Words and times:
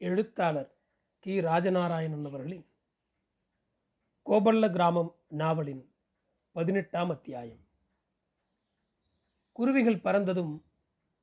எழுத்தாளர் 0.00 0.74
கி. 1.18 1.40
ராஜநாராயணன் 1.40 2.24
அவர்களின் 2.24 2.66
கோபல்ல 4.26 4.70
கிராமம் 4.70 5.14
நாவலின் 5.28 5.92
பதினெட்டாம் 6.52 7.10
அத்தியாயம். 7.10 7.66
குருவிகள் 9.52 9.96
பறந்ததும் 9.96 10.64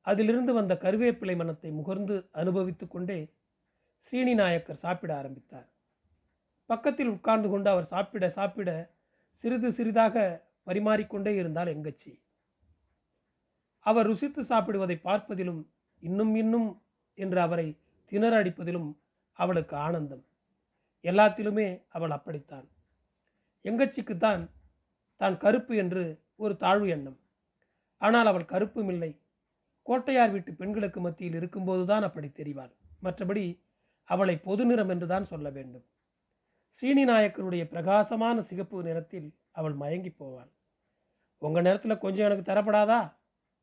அதிலிருந்து 0.02 0.54
வந்த 0.54 0.74
கருவேப்பிலை 0.76 1.36
மனத்தை 1.36 1.72
முகர்ந்து 1.72 2.30
அனுபவித்து 2.32 2.88
கொண்டே 2.88 3.34
சீனி 3.98 4.34
நாயக்கர் 4.34 4.76
சாப்பிட 4.76 5.18
ஆரம்பித்தார். 5.18 5.70
பக்கத்தில் 6.66 7.08
உட்கார்ந்து 7.08 7.50
கொண்டு 7.50 7.70
அவர் 7.70 7.84
சாப்பிட 7.84 8.30
சாப்பிட 8.30 8.70
சிறிது 9.30 9.72
சிறிதாக 9.72 10.44
பரிமாறிக்கொண்டே 10.66 11.36
இருந்தால் 11.36 11.68
எங்கச்சி? 11.68 12.24
அவர் 13.80 14.06
ருசித்து 14.06 14.44
சாப்பிடுவதை 14.44 15.00
பார்ப்பதிலும் 15.04 15.68
இன்னும் 16.00 16.36
இன்னும் 16.36 16.84
என்று 17.14 17.40
அவரை 17.40 17.80
திணற 18.06 18.44
அடிப்பதிலும் 18.44 18.98
அவளுக்கு 19.32 19.76
ஆனந்தம். 19.76 20.26
எல்லாத்திலுமே 21.04 21.86
அவள் 21.90 22.12
அப்படித்தான். 22.12 22.68
எங்கச்சிக்குத்தான் 23.64 24.50
தான் 25.16 25.38
கருப்பு 25.38 25.76
என்று 25.76 26.22
ஒரு 26.36 26.58
தாழ்வு 26.58 26.88
எண்ணம். 26.88 27.20
ஆனால் 27.98 28.26
அவள் 28.26 28.46
கருப்பும் 28.46 28.90
இல்லை. 28.90 29.22
கோட்டையார் 29.82 30.32
வீட்டு 30.32 30.54
பெண்களுக்கு 30.54 31.02
மத்தியில் 31.02 31.38
இருக்கும்போதுதான் 31.40 32.02
அப்படி 32.02 32.28
தெரிவாள். 32.28 32.74
மற்றபடி 33.04 33.62
அவளை 34.04 34.38
பொது 34.38 34.66
நிறம் 34.66 34.90
என்றுதான் 34.90 35.24
சொல்ல 35.24 35.50
வேண்டும். 35.50 35.86
சீனி 36.68 37.06
நாயக்கருடைய 37.06 37.68
பிரகாசமான 37.68 38.42
சிகப்பு 38.42 38.84
நிறத்தில் 38.84 39.36
அவள் 39.52 39.74
மயங்கி 39.74 40.16
போவாள். 40.20 40.52
உங்கள் 41.38 41.64
நேரத்தில் 41.64 41.98
கொஞ்சம் 41.98 42.26
எனக்கு 42.26 42.52
தரப்படாதா? 42.52 43.14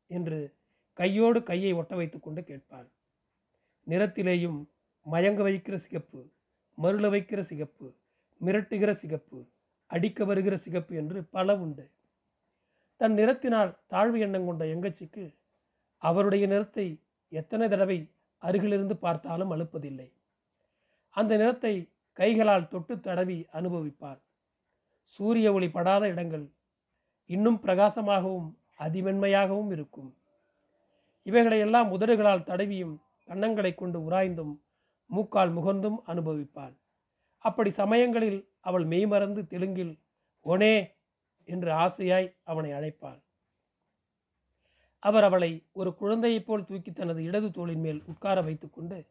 என்று 0.07 0.55
கையோடு 0.93 1.43
கையை 1.43 1.73
ஒட்ட 1.73 1.95
வைத்துக்கொண்டு 1.95 2.41
கேட்பாள். 2.41 2.87
நிறத்திலேயும் 3.87 4.59
மயங்க 5.05 5.41
வைக்கிற 5.43 5.75
சிகப்பு 5.75 6.31
மருள 6.77 7.09
வைக்கிற 7.09 7.39
சிகப்பு 7.39 7.87
மிரட்டுகிற 8.41 8.91
சிகப்பு 8.91 9.45
அடிக்க 9.87 10.25
வருகிற 10.25 10.55
சிகப்பு 10.55 10.95
என்று 10.95 11.19
பல 11.25 11.55
உண்டு. 11.55 11.91
தன் 12.97 13.13
நிறத்தினால் 13.13 13.77
தாழ்வு 13.87 14.19
எண்ணம் 14.19 14.45
கொண்ட 14.45 14.65
எங்கச்சிக்கு 14.65 15.35
அவருடைய 15.97 16.47
நிறத்தை 16.47 17.01
எத்தனை 17.29 17.69
தடவை 17.69 18.09
அருகிலிருந்து 18.37 18.97
பார்த்தாலும் 18.97 19.51
அழுப்பதில்லை. 19.51 20.11
அந்த 21.09 21.37
நிறத்தை 21.37 21.73
கைகளால் 22.13 22.67
தொட்டு 22.67 22.99
தடவி 22.99 23.45
அனுபவிப்பார். 23.51 24.19
சூரிய 25.03 25.53
ஒளி 25.53 25.69
படாத 25.69 26.07
இடங்கள் 26.07 26.45
இன்னும் 27.25 27.59
பிரகாசமாகவும் 27.63 28.49
அதிமென்மையாகவும் 28.79 29.71
இருக்கும். 29.71 30.11
இவைகளையெல்லாம் 31.25 31.89
உதடுகளால் 31.91 32.43
தடவியும் 32.43 32.95
கன்னங்களை 33.27 33.75
கொண்டு 33.75 34.09
உராய்ந்தும் 34.09 34.53
மூக்கால் 35.05 35.51
முகந்தும் 35.55 35.99
அனுபவிப்பாள். 36.07 36.75
அப்படி 37.37 37.69
சமயங்களில் 37.69 38.39
அவள் 38.59 38.85
மெய்மறந்து 38.85 39.47
தெலுங்கில் 39.47 39.99
ஒனே 40.45 40.91
என்று 41.43 41.71
ஆசையாய் 41.71 42.35
அவனை 42.43 42.71
அழைப்பாள். 42.71 43.21
அவர் 44.99 45.23
அவளை 45.23 45.65
ஒரு 45.71 45.95
குழந்தையைப் 45.95 46.45
போல் 46.45 46.65
தூக்கி 46.65 46.91
தனது 46.91 47.23
இடது 47.23 47.51
தோளின் 47.51 47.79
மேல் 47.79 48.03
உட்கார 48.05 48.41
வைத்துக்கொண்டு 48.41 49.07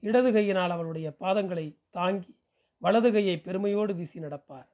இடது 0.00 0.32
கையினால் 0.32 0.70
அவளுடைய 0.70 1.16
பாதங்களை 1.20 1.66
தாங்கி 1.90 2.38
வலது 2.78 3.12
கையை 3.12 3.40
பெருமையோடு 3.40 3.94
வீசி 3.94 4.20
நடப்பார். 4.20 4.68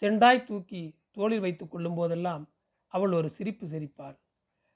செண்டாய் 0.00 0.44
தூக்கி 0.44 0.82
தோளில் 1.10 1.40
வைத்துக் 1.40 1.70
கொள்ளும் 1.70 1.94
போதெல்லாம் 1.94 2.44
அவள் 2.86 3.12
ஒரு 3.12 3.30
சிரிப்பு 3.30 3.66
சிரிப்பாள். 3.66 4.16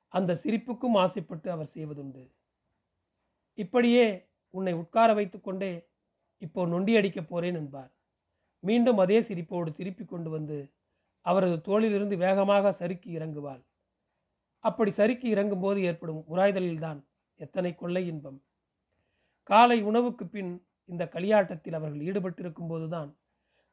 அந்த 0.08 0.38
சிரிப்புக்கும் 0.42 0.96
ஆசைப்பட்டு 0.96 1.50
அவர் 1.50 1.70
செய்வதுண்டு. 1.74 2.22
இப்படியே 3.58 4.06
உன்னை 4.54 4.72
உட்கார 4.72 5.14
வைத்துக்கொண்டே 5.14 5.70
இப்போ 6.42 6.66
நொண்டி 6.66 6.92
அடிக்கப் 6.96 7.30
போறேன் 7.30 7.54
என்பார். 7.54 7.90
மீண்டும் 8.64 8.98
அதே 8.98 9.18
சிரிப்போடு 9.20 9.70
திருப்பி 9.72 10.04
கொண்டு 10.04 10.30
வந்து 10.30 10.58
அவரது 11.20 11.56
தோளிலிருந்து 11.68 12.16
வேகமாக 12.16 12.72
சறுக்கி 12.72 13.10
இறங்குவாள். 13.18 13.62
அப்படி 14.64 14.90
சறுக்கி 14.90 15.34
இறங்கும்போது 15.34 15.80
ஏற்படும் 15.80 16.24
உராய்தலில்தான் 16.32 17.00
எத்தனை 17.40 17.74
கொள்ளை 17.74 18.06
இன்பம். 18.06 18.38
காலை 19.42 19.78
உணவுக்கு 19.82 20.24
பின் 20.26 20.52
இந்த 20.84 21.04
களியாட்டத்தில் 21.14 21.72
அவர்கள் 21.72 22.06
ஈடுபட்டிருக்கும் 22.08 22.68
போதுதான் 22.68 23.10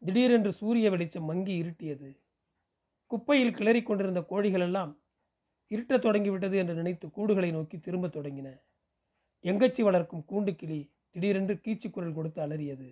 திடீரென்று 0.02 0.52
சூரிய 0.52 0.90
வெளிச்சம் 0.90 1.29
மங்கி 1.29 1.53
இருட்டியது. 1.63 2.09
குப்பையில் 3.12 3.57
கிளறி 3.57 3.81
கொண்டிருந்த 3.84 4.22
கோழிகளெல்லாம் 4.29 4.94
இருட்டத் 5.72 6.06
தொடங்கிவிட்டது 6.06 6.56
என்று 6.57 6.73
நினைத்து 6.73 7.07
கூடுகளை 7.07 7.50
நோக்கி 7.52 7.78
திரும்பத் 7.79 8.16
தொடங்கின. 8.17 8.50
எங்கச்சி 9.50 9.81
வளர்க்கும் 9.83 10.23
கூண்டு 10.29 10.51
கிளி 10.56 10.79
திடீரென்று 11.16 11.56
கீச்சு 11.66 11.88
குரல் 11.89 12.16
கொடுத்து 12.17 12.39
அலறியது. 12.45 12.88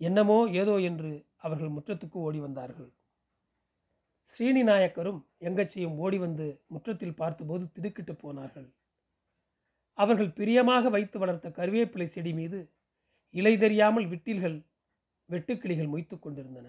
என்னமோ 0.00 0.36
ஏதோ 0.60 0.74
என்று 0.88 1.10
அவர்கள் 1.46 1.74
முற்றத்துக்கு 1.76 2.18
ஓடி 2.26 2.40
வந்தார்கள். 2.44 2.90
ஸ்ரீனி 4.30 4.62
நாயக்கரும் 4.68 5.20
எங்கச்சியும் 5.38 5.96
ஓடி 6.04 6.18
வந்து 6.18 6.46
முற்றத்தில் 6.66 7.18
பார்த்தபோது 7.20 7.64
திடுக்கிட்டு 7.72 8.14
போனார்கள். 8.14 8.68
அவர்கள் 9.98 10.30
பிரியமாக 10.38 10.88
வைத்து 10.88 11.16
வளர்த்த 11.18 11.48
கருவேப்பிலை 11.58 12.06
செடி 12.14 12.32
மீது 12.32 12.60
இலை 13.34 13.54
தெரியாமல் 13.58 14.06
விட்டில்கள் 14.12 14.56
வெட்டுக்கிளிகள் 15.28 15.92
மொய்த்து 15.92 16.16
கொண்டிருந்தன. 16.18 16.66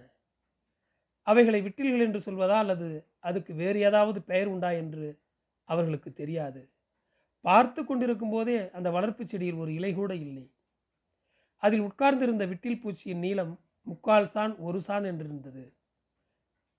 அவைகளை 1.28 1.60
விட்டில்கள் 1.62 2.06
என்று 2.08 2.20
சொல்வதா 2.28 2.58
அல்லது 2.64 2.88
அதுக்கு 3.20 3.52
வேறு 3.54 3.80
ஏதாவது 3.80 4.20
பெயர் 4.22 4.48
உண்டா 4.48 4.72
என்று 4.82 5.08
அவர்களுக்கு 5.70 6.10
தெரியாது. 6.14 6.62
பார்த்து 7.46 7.82
கொண்டிருக்கும் 7.86 8.30
போதே 8.30 8.58
அந்த 8.72 8.90
வளர்ப்பு 8.90 9.24
செடியில் 9.28 9.62
ஒரு 9.64 9.72
இலை 9.74 9.94
கூட 9.94 10.16
இல்லை. 10.16 10.46
அதில் 11.64 11.80
உட்கார்ந்திருந்த 11.80 12.44
விட்டில் 12.46 12.82
பூச்சியின் 12.82 13.24
நீளம் 13.26 13.54
முக்கால் 13.88 14.28
சான் 14.28 14.54
ஒரு 14.58 14.80
சான் 14.82 15.04
என்றிருந்தது. 15.04 15.64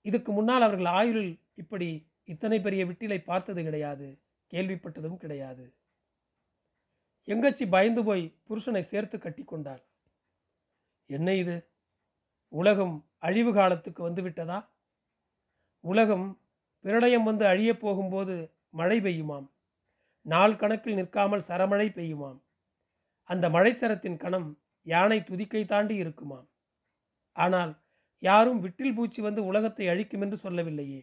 இதுக்கு 0.05 0.31
முன்னால் 0.31 0.61
அவர்கள் 0.61 0.89
ஆயுளில் 0.99 1.33
இப்படி 1.55 1.89
இத்தனை 2.23 2.57
பெரிய 2.59 2.81
விட்டிலை 2.85 3.19
பார்த்தது 3.23 3.63
கிடையாது 3.63 4.07
கேள்விப்பட்டதும் 4.51 5.17
கிடையாது. 5.17 5.65
எங்கச்சி 7.27 7.65
பயந்து 7.67 8.01
போய் 8.03 8.23
புருஷனை 8.49 8.79
சேர்த்து 8.79 9.17
கட்டி 9.19 9.43
கொண்டாள். 9.43 9.83
என்ன 11.09 11.33
இது? 11.33 11.55
உலகம் 12.51 12.95
அழிவு 13.17 13.51
காலத்துக்கு 13.53 14.01
வந்துவிட்டதா 14.09 14.59
உலகம் 15.83 16.27
பிரளயம் 16.85 17.23
வந்து 17.23 17.45
அழியப் 17.45 17.81
போகும்போது 17.81 18.35
மழை 18.69 18.97
பெய்யுமாம்? 18.99 19.47
நாள் 20.27 20.55
கணக்கில் 20.55 20.95
நிற்காமல் 20.95 21.47
சரமழை 21.47 21.87
பெய்யுமாம். 21.89 22.39
அந்த 23.23 23.49
மழைச்சரத்தின் 23.49 24.17
கணம் 24.17 24.49
யானை 24.85 25.19
துதிக்கை 25.19 25.65
தாண்டி 25.65 25.95
இருக்குமாம். 25.95 26.47
ஆனால் 27.35 27.71
யாரும் 28.23 28.59
விட்டில் 28.59 28.95
பூச்சி 28.95 29.21
வந்து 29.21 29.41
உலகத்தை 29.45 29.87
அழிக்கும் 29.87 30.21
என்று 30.21 30.37
சொல்லவில்லையே. 30.37 31.01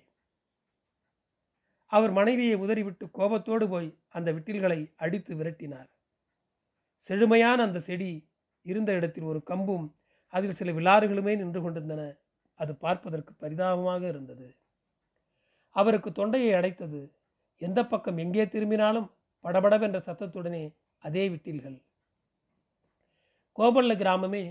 அவர் 1.86 2.12
மனைவியை 2.12 2.54
உதறிவிட்டு 2.54 3.10
கோபத்தோடு 3.10 3.68
போய் 3.68 3.90
அந்த 4.08 4.28
விட்டில்களை 4.32 4.92
அடித்து 4.96 5.32
விரட்டினார். 5.34 5.90
செழுமையான 6.96 7.58
அந்த 7.62 7.78
செடி 7.78 8.10
இருந்த 8.62 8.90
இடத்தில் 8.92 9.24
ஒரு 9.24 9.40
கம்பும் 9.50 9.86
அதில் 10.32 10.52
சில 10.52 10.72
விலாறுகளுமே 10.72 11.32
நின்று 11.36 11.60
கொண்டிருந்தன. 11.62 12.02
அது 12.60 12.72
பார்ப்பதற்கு 12.76 13.32
பரிதாபமாக 13.34 14.02
இருந்தது. 14.08 14.48
அவருக்கு 15.76 16.10
தொண்டையை 16.12 16.52
அடைத்தது 16.54 17.00
எந்த 17.66 17.80
பக்கம் 17.86 18.18
எங்கே 18.24 18.44
திரும்பினாலும் 18.46 19.08
படபடவென்ற 19.44 19.98
சத்தத்துடனே 20.06 20.62
அதே 21.04 21.24
விட்டில்கள். 21.28 21.78
கோபல்ல 23.58 23.92
கிராமமே 24.02 24.44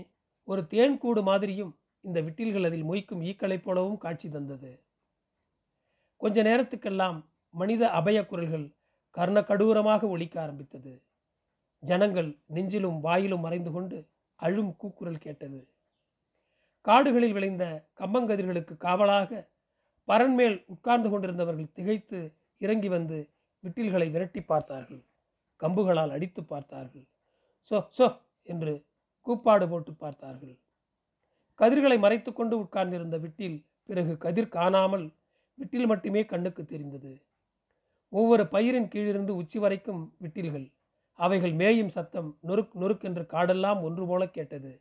ஒரு 0.48 0.62
தேன் 0.66 0.96
கூடு 0.98 1.22
மாதிரியும் 1.22 1.72
இந்த 2.04 2.18
விட்டில்கள் 2.20 2.66
அதில் 2.68 2.88
மொய்க்கும் 2.90 3.22
ஈக்களைப் 3.30 3.64
போலவும் 3.66 4.00
காட்சி 4.04 4.28
தந்தது. 4.28 4.70
கொஞ்ச 6.20 6.36
நேரத்துக்கெல்லாம் 6.42 7.18
மனித 7.54 7.82
அபய 7.90 8.18
குரல்கள் 8.26 8.66
கர்ண 9.14 9.38
கடூரமாக 9.40 10.02
ஒழிக்க 10.08 10.36
ஆரம்பித்தது. 10.42 10.92
ஜனங்கள் 11.82 12.28
நெஞ்சிலும் 12.54 12.98
வாயிலும் 13.00 13.44
மறைந்து 13.46 13.70
கொண்டு 13.72 13.98
அழும் 14.40 14.72
கூக்குரல் 14.76 15.24
கேட்டது. 15.26 15.60
காடுகளில் 16.84 17.34
விளைந்த 17.36 17.64
கம்பங்கதிர்களுக்கு 18.00 18.74
காவலாக 18.76 19.30
பரன்மேல் 20.08 20.56
உட்கார்ந்து 20.66 21.08
கொண்டிருந்தவர்கள் 21.10 21.74
திகைத்து 21.78 22.18
இறங்கி 22.64 22.88
வந்து 22.88 23.16
விட்டில்களை 23.64 24.08
விரட்டி 24.10 24.40
பார்த்தார்கள். 24.42 25.02
கம்புகளால் 25.60 26.14
அடித்து 26.16 26.42
பார்த்தார்கள். 26.44 27.06
சோ 27.70 27.76
சோ 27.98 28.06
என்று 28.48 28.72
கூப்பாடு 29.26 29.66
போட்டு 29.68 29.92
பார்த்தார்கள். 29.94 30.54
கதிர்களை 31.60 31.98
மறைத்து 31.98 32.30
கொண்டு 32.32 32.54
உட்கார்ந்திருந்த 32.58 33.16
விட்டில் 33.18 33.58
பிறகு 33.84 34.12
கதிர் 34.18 34.54
காணாமல் 34.56 35.06
விட்டில் 35.58 35.86
மட்டுமே 35.86 36.22
கண்ணுக்கு 36.24 36.62
தெரிந்தது. 36.64 37.12
ஒவ்வொரு 38.12 38.44
பயிரின் 38.46 38.88
கீழிருந்து 38.88 39.32
உச்சி 39.36 39.58
வரைக்கும் 39.58 40.02
விட்டில்கள் 40.18 40.66
அவைகள் 41.18 41.52
மேயும் 41.52 41.92
சத்தம் 41.96 42.30
நொறுக் 42.48 42.74
நொறுக் 42.74 43.04
என்று 43.04 43.24
காடெல்லாம் 43.34 43.80
ஒன்று 43.82 44.04
போல 44.06 44.22
கேட்டது. 44.26 44.72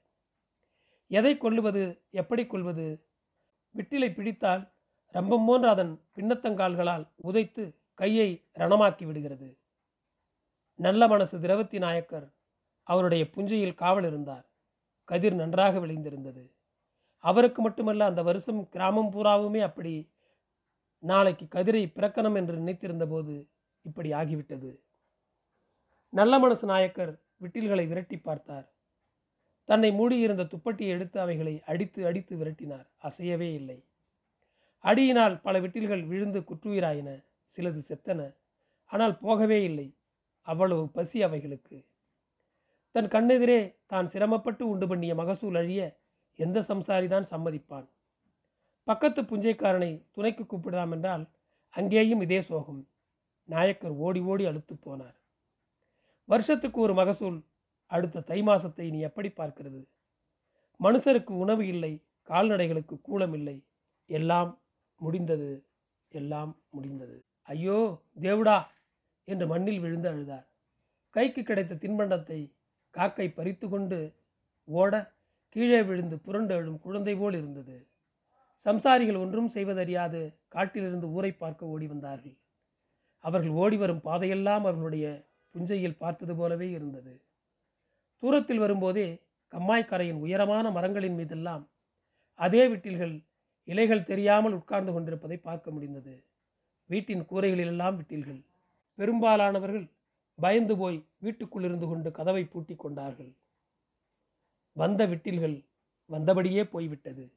எதை 1.12 1.34
கொல்லுவது? 1.38 1.84
எப்படி 2.12 2.44
கொள்வது 2.46 2.86
விட்டிலை 3.76 4.10
பிடித்தால் 4.14 4.64
ரம்பம் 5.14 5.46
போன்ற 5.46 5.70
அதன் 5.70 6.02
பின்னத்தங்கால்களால் 6.16 7.08
உதைத்து 7.24 7.76
கையை 7.94 8.44
ரணமாக்கி 8.60 9.06
விடுகிறது. 9.06 9.58
நல்ல 10.76 11.08
மனசு 11.08 11.40
திரவத்தி 11.40 11.78
நாயக்கர் 11.78 12.34
அவருடைய 12.84 13.30
புஞ்சையில் 13.30 13.74
காவல் 13.74 14.04
இருந்தார். 14.04 14.46
கதிர் 15.04 15.34
நன்றாக 15.34 15.80
விளைந்திருந்தது. 15.80 16.52
அவருக்கு 17.18 17.62
மட்டுமல்ல 17.62 18.06
அந்த 18.06 18.24
வருஷம் 18.24 18.70
கிராமம் 18.70 19.12
பூராவுமே 19.12 19.60
அப்படி 19.60 20.12
நாளைக்கு 21.00 21.46
கதிரை 21.46 21.84
பிறக்கணும் 21.96 22.36
என்று 22.36 22.56
நினைத்திருந்த 22.58 23.06
போது 23.06 23.50
இப்படி 23.82 24.12
ஆகிவிட்டது. 24.12 24.80
நல்ல 26.10 26.40
மனசு 26.40 26.66
நாயக்கர் 26.68 27.22
விட்டில்களை 27.42 27.88
விரட்டி 27.88 28.18
பார்த்தார். 28.18 28.72
தன்னை 29.64 29.92
மூடியிருந்த 29.92 30.44
துப்பட்டியை 30.44 30.88
எடுத்து 30.88 31.20
அவைகளை 31.20 31.64
அடித்து 31.66 32.06
அடித்து 32.06 32.38
விரட்டினார். 32.38 32.88
அசையவே 33.04 33.54
இல்லை. 33.54 33.86
அடியினால் 34.84 35.42
பல 35.42 35.60
விட்டில்கள் 35.60 36.04
விழுந்து 36.04 36.40
குற்றுயிராயின 36.40 37.10
சிலது 37.50 37.82
செத்தன. 37.90 38.22
ஆனால் 38.86 39.20
போகவே 39.20 39.64
இல்லை. 39.64 39.88
அவ்வளவு 40.42 40.88
பசி 40.88 41.24
அவைகளுக்கு. 41.24 41.78
தன் 42.92 43.08
கண்ணெதிரே 43.08 43.60
தான் 43.88 44.06
சிரமப்பட்டு 44.06 44.68
உண்டு 44.68 44.88
பண்ணிய 44.88 45.16
மகசூல் 45.16 45.56
அழிய 45.56 45.82
எந்த 46.40 46.60
சம்சாரிதான் 46.62 47.30
சம்மதிப்பான்? 47.32 47.88
பக்கத்து 48.84 49.22
புஞ்சைக்காரனை 49.24 49.92
துணைக்கு 50.12 50.44
கூப்பிடலாம் 50.46 50.92
என்றால் 50.92 51.24
அங்கேயும் 51.70 52.22
இதே 52.22 52.42
சோகம். 52.42 52.88
நாயக்கர் 53.50 53.96
ஓடி 53.98 54.20
ஓடி 54.20 54.46
அழுத்து 54.46 54.76
போனார். 54.76 55.16
வருஷத்துக்கு 56.30 56.80
ஒரு 56.80 56.94
மகசூல் 56.94 57.40
அடுத்த 57.92 58.20
தை 58.22 58.42
மாசத்தை 58.42 58.92
நீ 58.92 59.00
எப்படி 59.00 59.30
பார்க்கிறது? 59.30 59.82
மனுஷருக்கு 60.80 61.34
உணவு 61.38 61.68
இல்லை 61.68 61.94
கால்நடைகளுக்கு 62.24 62.96
கூலம் 63.08 63.34
இல்லை 63.34 63.58
எல்லாம் 64.10 64.52
முடிந்தது. 65.04 65.50
எல்லாம் 66.12 66.52
முடிந்தது. 66.70 67.16
ஐயோ 67.50 67.78
தேவுடா! 68.22 68.58
என்று 69.28 69.46
மண்ணில் 69.48 69.80
விழுந்து 69.80 70.08
அழுதார். 70.10 70.48
கைக்கு 71.16 71.42
கிடைத்த 71.44 71.74
தின்பண்டத்தை 71.76 72.40
காக்கை 72.96 73.28
பறித்து 73.30 73.66
கொண்டு 73.70 74.00
ஓட 74.68 74.94
கீழே 75.56 75.80
விழுந்து 75.82 76.16
புரண்டு 76.20 76.54
எழும் 76.56 76.80
குழந்தை 76.80 77.14
போல் 77.16 77.34
இருந்தது. 77.34 77.76
சம்சாரிகள் 78.66 79.22
ஒன்றும் 79.22 79.50
செய்வதறியாது 79.50 80.22
காட்டிலிருந்து 80.48 81.08
ஊரை 81.10 81.32
பார்க்க 81.34 81.66
ஓடி 81.66 81.88
வந்தார்கள். 81.88 82.36
அவர்கள் 83.24 83.54
ஓடி 83.56 83.78
வரும் 83.78 84.02
பாதையெல்லாம் 84.02 84.64
அவர்களுடைய 84.66 85.06
புஞ்சையில் 85.56 86.00
பார்த்தது 86.00 86.34
போலவே 86.36 86.68
இருந்தது. 86.72 87.14
தூரத்தில் 88.24 88.64
வரும்போதே 88.64 89.08
கம்மாய்க்கரையின் 89.54 90.20
உயரமான 90.20 90.66
மரங்களின் 90.72 91.18
மீதெல்லாம் 91.18 91.64
அதே 92.40 92.64
விட்டில்கள் 92.68 93.16
இலைகள் 93.64 94.04
தெரியாமல் 94.04 94.54
உட்கார்ந்து 94.54 94.94
கொண்டிருப்பதை 94.94 95.38
பார்க்க 95.38 95.72
முடிந்தது. 95.72 96.24
வீட்டின் 96.86 97.22
கூரைகளிலெல்லாம் 97.22 97.96
விட்டில்கள். 97.96 98.46
பெரும்பாலானவர்கள் 98.96 99.92
பயந்து 100.36 100.78
போய் 100.78 101.06
வீட்டுக்குள் 101.20 101.64
இருந்து 101.64 101.88
கொண்டு 101.88 102.12
கதவை 102.12 102.44
பூட்டி 102.46 102.76
கொண்டார்கள். 102.76 103.36
வந்த 104.74 105.06
விட்டில்கள் 105.06 105.66
வந்தபடியே 106.06 106.64
போய்விட்டது. 106.64 107.32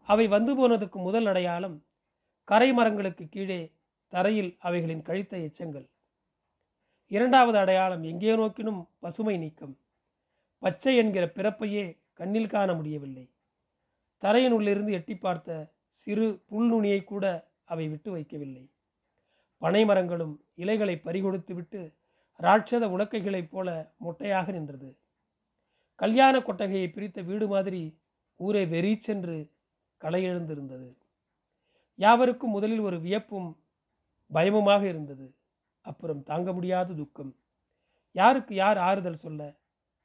அவை 0.00 0.28
வந்து 0.28 0.52
போனதுக்கு 0.54 0.98
முதல் 1.02 1.26
அடையாளம் 1.26 1.86
கரை 2.44 2.72
மரங்களுக்கு 2.72 3.28
கீழே 3.28 3.72
தரையில் 4.08 4.56
அவைகளின் 4.58 5.02
கழித்த 5.02 5.36
எச்சங்கள். 5.36 5.88
இரண்டாவது 7.06 7.58
அடையாளம் 7.58 8.02
எங்கே 8.02 8.34
நோக்கினும் 8.36 8.88
பசுமை 8.98 9.38
நீக்கம். 9.38 9.78
பச்சை 10.58 10.96
என்கிற 10.96 11.26
பிறப்பையே 11.26 11.98
கண்ணில் 12.14 12.46
காண 12.46 12.74
முடியவில்லை. 12.74 13.33
தரையின் 14.24 14.52
உள்ளிருந்து 14.52 14.92
எட்டி 14.92 15.16
பார்த்த 15.16 15.74
சிறு 15.86 16.44
புல்நுனியை 16.50 17.04
கூட 17.04 17.52
அவை 17.64 17.88
விட்டு 17.88 18.16
வைக்கவில்லை. 18.16 18.70
பனை 19.58 19.84
மரங்களும் 19.84 20.44
இலைகளை 20.54 20.94
பறிகொடுத்து 20.96 21.54
விட்டு 21.54 21.80
ராட்சத 22.40 22.84
உலக்கைகளைப் 22.86 23.50
போல 23.50 23.94
மொட்டையாக 24.04 24.52
நின்றது. 24.52 24.98
கல்யாண 25.94 26.38
கொட்டகையை 26.38 26.88
பிரித்த 26.88 27.24
வீடு 27.24 27.48
மாதிரி 27.48 27.98
ஊரே 28.36 28.66
வெறிச்சென்று 28.66 29.50
களை 29.96 30.22
எழுந்திருந்தது. 30.22 30.96
யாவருக்கும் 31.94 32.50
முதலில் 32.50 32.80
ஒரு 32.80 33.00
வியப்பும் 33.00 33.50
பயமுமாக 34.32 34.82
இருந்தது. 34.82 35.34
அப்புறம் 35.80 36.22
தாங்க 36.22 36.52
முடியாத 36.52 36.94
துக்கம். 36.94 37.36
யாருக்கு 38.12 38.54
யார் 38.54 38.78
ஆறுதல் 38.78 39.16
சொல்ல 39.16 39.54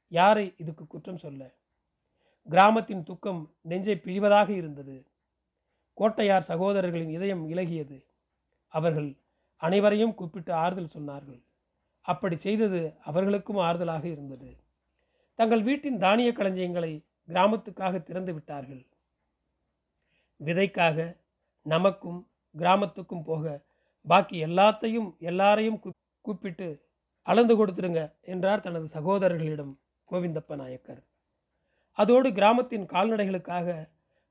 யாரை 0.08 0.54
இதுக்கு 0.56 0.86
குற்றம் 0.86 1.18
சொல்ல? 1.18 1.59
கிராமத்தின் 2.48 3.02
துக்கம் 3.02 3.54
நெஞ்சை 3.60 3.96
பிழிவதாக 3.96 4.48
இருந்தது. 4.48 5.06
கோட்டையார் 5.94 6.48
சகோதரர்களின் 6.48 7.08
இதயம் 7.08 7.48
இலகியது. 7.50 8.04
அவர்கள் 8.68 9.16
அனைவரையும் 9.56 10.14
கூப்பிட்டு 10.14 10.52
ஆறுதல் 10.52 10.94
சொன்னார்கள். 10.96 11.42
அப்படி 12.00 12.36
செய்தது 12.36 12.94
அவர்களுக்கும் 13.04 13.56
ஆறுதலாக 13.56 14.04
இருந்தது. 14.04 14.56
தங்கள் 15.34 15.62
வீட்டின் 15.62 15.98
தானிய 15.98 16.32
களஞ்சியங்களை 16.32 17.04
கிராமத்துக்காக 17.28 18.02
திறந்து 18.02 18.32
விட்டார்கள். 18.34 18.86
விதைக்காக 20.40 21.16
நமக்கும் 21.62 22.30
கிராமத்துக்கும் 22.58 23.24
போக 23.24 23.62
பாக்கி 24.06 24.44
எல்லாத்தையும் 24.44 25.08
எல்லாரையும் 25.18 25.80
கூப்பிட்டு 26.24 26.68
அளந்து 27.22 27.54
கொடுத்துருங்க 27.56 28.12
என்றார் 28.20 28.60
தனது 28.60 28.86
சகோதரர்களிடம் 29.00 29.72
கோவிந்தப்ப 30.10 30.56
நாயக்கர். 30.56 31.02
அதோடு 32.00 32.28
கிராமத்தின் 32.38 32.86
கால்நடைகளுக்காக 32.92 33.68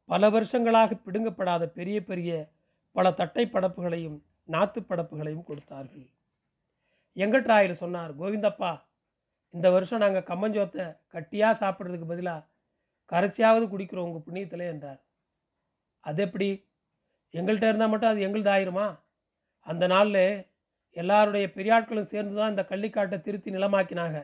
பல 0.10 0.30
வருஷங்களாக 0.36 0.98
பிடுங்கப்படாத 1.06 1.64
பெரிய 1.78 1.98
பெரிய 2.10 2.30
பல 2.96 3.12
தட்டை 3.20 3.44
படப்புகளையும் 3.56 4.20
நாத்து 4.54 4.80
படப்புகளையும் 4.82 5.48
கொடுத்தார்கள். 5.50 6.06
எங்கட்ராயர் 7.18 7.82
சொன்னார் 7.82 8.12
கோவிந்தப்பா 8.22 8.72
இந்த 9.54 9.68
வருஷம் 9.76 10.02
நாங்கள் 10.04 10.28
கம்மஞ்சோத்தை 10.30 10.86
கட்டியாக 11.14 11.60
சாப்பிட்றதுக்கு 11.62 12.08
பதிலாக 12.12 12.48
கரைச்சியாவது 13.12 13.66
குடிக்கிறோம் 13.70 14.08
உங்கள் 14.08 14.26
புண்ணியத்தில் 14.26 14.66
என்றார். 14.74 15.00
அது 16.04 16.20
எப்படி? 16.26 16.50
எங்கள்கிட்ட 17.34 17.72
இருந்தால் 17.72 17.92
மட்டும் 17.94 18.12
அது 18.12 18.26
எங்களுது 18.28 18.52
ஆயிருமா? 18.56 18.88
அந்த 19.68 19.84
நாளில் 19.94 20.24
எல்லாருடைய 20.96 21.48
பெரியாட்களும் 21.58 22.12
சேர்ந்து 22.14 22.36
தான் 22.40 22.54
இந்த 22.54 22.64
கள்ளிக்காட்டை 22.72 23.18
திருத்தி 23.22 23.50
நிலமாக்கினாங்க 23.58 24.20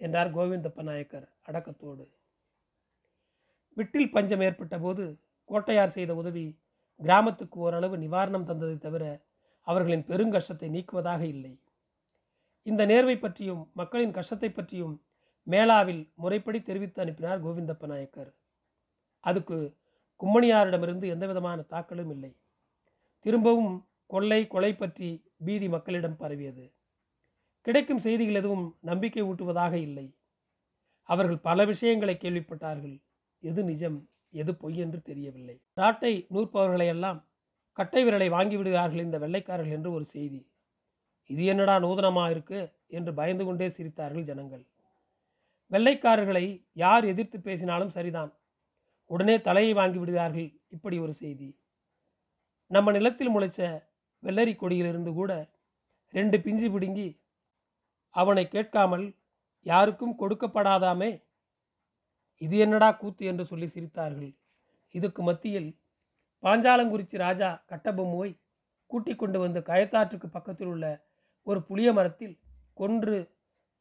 என்றார் 0.00 0.34
கோவிந்தப்ப 0.36 0.82
நாயக்கர் 0.90 1.26
அடக்கத்தோடு. 1.48 2.04
விட்டில் 3.76 4.10
பஞ்சம் 4.10 4.40
ஏற்பட்ட 4.40 4.78
போது 4.78 5.04
கோட்டையார் 5.44 5.94
செய்த 5.96 6.14
உதவி 6.14 6.58
கிராமத்துக்கு 7.00 7.58
ஓரளவு 7.58 7.96
நிவாரணம் 7.96 8.48
தந்ததை 8.48 8.78
தவிர 8.78 9.04
அவர்களின் 9.66 10.04
பெருங்கஷ்டத்தை 10.08 10.68
நீக்குவதாக 10.76 11.22
இல்லை. 11.22 11.62
இந்த 12.62 12.86
நேர்வை 12.86 13.20
பற்றியும் 13.20 13.70
மக்களின் 13.72 14.12
கஷ்டத்தை 14.12 14.50
பற்றியும் 14.50 14.94
மேளாவில் 15.46 16.10
முறைப்படி 16.14 16.62
தெரிவித்து 16.62 17.02
அனுப்பினார் 17.02 17.44
கோவிந்தப்ப 17.44 17.86
நாயக்கர். 17.86 18.34
அதுக்கு 19.20 19.76
கும்மணியாரிடமிருந்து 20.20 21.06
எந்தவிதமான 21.06 21.62
தாக்கலும் 21.62 22.10
இல்லை. 22.10 22.36
திரும்பவும் 23.20 23.88
கொள்ளை 24.06 24.46
கொலை 24.46 24.74
பற்றி 24.74 25.08
பீதி 25.44 25.68
மக்களிடம் 25.68 26.16
பரவியது. 26.16 26.72
கிடைக்கும் 27.66 27.98
செய்திகள் 27.98 28.34
எதுவும் 28.34 28.76
நம்பிக்கை 28.80 29.22
ஊட்டுவதாக 29.22 29.72
இல்லை. 29.72 30.06
அவர்கள் 31.02 31.38
பல 31.38 31.64
விஷயங்களை 31.64 32.14
கேள்விப்பட்டார்கள். 32.16 32.96
எது 33.42 33.60
நிஜம் 33.64 33.98
எது 34.32 34.52
பொய் 34.54 34.78
என்று 34.78 34.98
தெரியவில்லை. 35.02 35.56
நாட்டை 35.74 36.12
நூற்பவர்களையெல்லாம் 36.34 37.18
கட்டை 37.78 38.02
விரலை 38.04 38.28
வாங்கி 38.28 38.56
விடுகிறார்கள் 38.56 39.04
இந்த 39.04 39.18
வெள்ளைக்காரர்கள் 39.18 39.76
என்று 39.78 39.90
ஒரு 39.92 40.04
செய்தி. 40.04 40.40
இது 41.30 41.42
என்னடா 41.44 41.74
நூதனமாக 41.78 42.30
இருக்கு 42.30 42.60
என்று 42.88 43.12
பயந்து 43.14 43.44
கொண்டே 43.44 43.68
சிரித்தார்கள் 43.68 44.28
ஜனங்கள். 44.30 44.64
வெள்ளைக்காரர்களை 45.70 46.44
யார் 46.72 47.04
எதிர்த்து 47.04 47.38
பேசினாலும் 47.40 47.94
சரிதான். 47.96 48.32
உடனே 49.10 49.36
தலையை 49.40 49.72
வாங்கி 49.74 49.98
விடுகிறார்கள் 49.98 50.50
இப்படி 50.68 50.96
ஒரு 50.98 51.12
செய்தி. 51.12 51.48
நம்ம 52.70 52.92
நிலத்தில் 52.92 53.32
முளைச்ச 53.34 53.60
வெள்ளரி 54.22 54.54
கொடியிலிருந்து 54.56 55.12
கூட 55.12 55.32
ரெண்டு 56.14 56.36
பிஞ்சு 56.40 56.68
பிடுங்கி 56.70 57.08
அவனை 58.14 58.44
கேட்காமல் 58.48 59.06
யாருக்கும் 59.66 60.18
கொடுக்கப்படாதாமே 60.18 61.10
இது 62.42 62.56
என்னடா 62.58 62.88
கூத்து 62.92 63.24
என்று 63.26 63.44
சொல்லி 63.44 63.66
சிரித்தார்கள். 63.66 64.32
இதுக்கு 64.94 65.22
மத்தியில் 65.22 65.70
பாஞ்சாலங்குறிச்சி 66.42 67.16
ராஜா 67.16 67.48
கட்டபொம்முவை 67.70 68.30
கூட்டிக் 68.90 69.18
கொண்டு 69.18 69.38
வந்து 69.38 69.60
கயத்தாற்றுக்கு 69.60 70.28
பக்கத்தில் 70.30 70.66
உள்ள 70.66 70.86
ஒரு 71.46 71.60
புளிய 71.62 71.92
மரத்தில் 71.92 72.34
கொன்று 72.74 73.16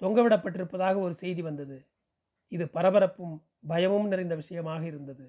தொங்கவிடப்பட்டிருப்பதாக 0.01 0.95
ஒரு 0.99 1.13
செய்தி 1.13 1.41
வந்தது. 1.41 1.77
இது 2.51 2.65
பரபரப்பும் 2.65 3.35
பயமும் 3.67 4.07
நிறைந்த 4.07 4.35
விஷயமாக 4.35 4.81
இருந்தது. 4.85 5.25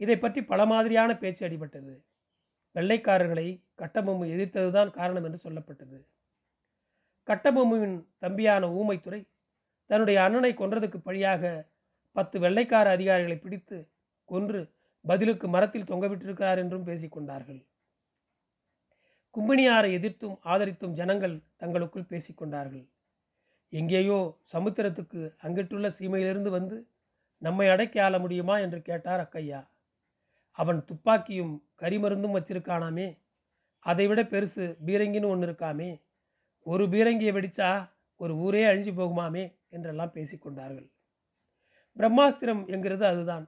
இதை 0.00 0.16
பற்றி 0.18 0.40
பல 0.44 0.60
மாதிரியான 0.66 1.10
பேச்சு 1.16 1.42
அடிபட்டது. 1.48 1.94
வெள்ளைக்காரர்களை 2.74 3.46
கட்டபொம்மு 3.78 4.24
எதிர்த்ததுதான் 4.34 4.90
காரணம் 4.90 5.24
என்று 5.24 5.40
சொல்லப்பட்டது. 5.44 5.98
கட்டபொம்முவின் 7.28 7.96
தம்பியான 8.18 8.68
ஊமைத்துறை 8.80 9.20
தன்னுடைய 9.90 10.18
அண்ணனை 10.22 10.52
கொன்றதுக்கு 10.54 10.98
பழியாக 10.98 11.70
பத்து 12.12 12.40
வெள்ளைக்கார 12.40 12.90
அதிகாரிகளை 12.90 13.36
பிடித்து 13.36 13.90
கொன்று 14.24 14.72
பதிலுக்கு 15.04 15.48
மரத்தில் 15.48 15.82
தொங்கவிட்டிருக்கிறார் 15.82 16.58
என்றும் 16.58 16.86
பேசிக்கொண்டார்கள். 16.86 17.66
கும்பினியாரை 19.34 19.92
எதிர்த்தும் 19.92 20.38
ஆதரித்தும் 20.44 20.92
ஜனங்கள் 20.92 21.42
தங்களுக்குள் 21.56 22.10
பேசிக்கொண்டார்கள். 22.10 22.88
எங்கேயோ 23.68 24.38
சமுத்திரத்துக்கு 24.52 25.34
அங்கிட்டுள்ள 25.38 25.88
சீமையிலிருந்து 25.88 26.50
வந்து 26.50 26.86
நம்மை 27.38 27.68
அடக்கி 27.68 27.98
ஆள 27.98 28.18
முடியுமா? 28.18 28.58
என்று 28.58 28.82
கேட்டார் 28.82 29.20
அக்கையா. 29.20 29.66
அவன் 30.50 30.84
துப்பாக்கியும் 30.84 31.64
கரிமருந்தும் 31.80 32.36
வச்சிருக்கானாமே. 32.36 33.18
அதைவிட 33.78 34.22
பெருசு 34.22 34.76
பீரங்கின்னு 34.86 35.28
ஒன்று 35.28 35.46
இருக்காமே. 35.46 36.00
ஒரு 36.62 36.84
பீரங்கியை 36.86 37.32
வெடிச்சா 37.32 37.90
ஒரு 38.16 38.34
ஊரே 38.36 38.64
அழிஞ்சு 38.64 38.92
போகுமாமே 38.92 39.56
என்றெல்லாம் 39.68 40.12
பேசிக்கொண்டார்கள். 40.14 40.91
பிரம்மாஸ்திரம் 41.98 42.66
என்கிறது 42.66 43.06
அதுதான். 43.06 43.46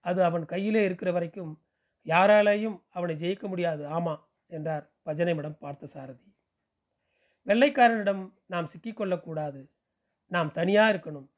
அது 0.00 0.24
அவன் 0.24 0.44
கையிலே 0.44 0.84
இருக்கிற 0.84 1.12
வரைக்கும் 1.12 1.52
யாராலேயும் 2.06 2.82
அவனை 2.90 3.14
ஜெயிக்க 3.16 3.48
முடியாது. 3.48 3.88
ஆமா 3.88 4.14
என்றார் 4.46 4.90
பஜனைமிடம் 5.04 5.58
பார்த்த 5.58 5.86
சாரதி 5.86 6.26
வெள்ளைக்காரனிடம் 7.46 8.32
நாம் 8.46 8.68
சிக்கிக்கொள்ளக்கூடாது 8.72 9.60
நாம் 10.26 10.52
தனியா 10.52 10.88
இருக்கணும். 10.88 11.28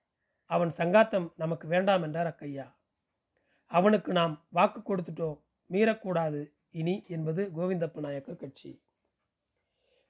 அவன் 0.45 0.73
சங்காத்தம் 0.77 1.33
நமக்கு 1.37 1.67
வேண்டாம் 1.69 2.03
என்றார் 2.03 2.27
அக்கையா. 2.27 2.67
அவனுக்கு 3.67 4.13
நாம் 4.13 4.47
வாக்கு 4.51 4.81
கொடுத்துட்டோம். 4.81 5.39
மீறக்கூடாது 5.71 6.41
இனி 6.71 7.05
என்பது 7.09 7.51
கோவிந்தப்ப 7.57 8.01
நாயக்கர் 8.01 8.37
கட்சி. 8.37 8.83